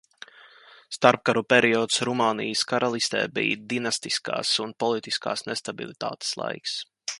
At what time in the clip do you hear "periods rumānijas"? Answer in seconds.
1.53-2.63